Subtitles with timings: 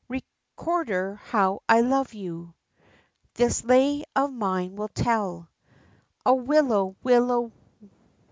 [0.09, 2.55] Recordar, how I love you,
[3.35, 5.47] This lay of mine will tell,
[6.25, 6.95] O willow!
[7.03, 7.51] willow!